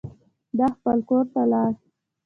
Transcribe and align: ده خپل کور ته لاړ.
ده 0.57 0.65
خپل 0.75 0.97
کور 1.09 1.25
ته 1.33 1.41
لاړ. 1.51 1.71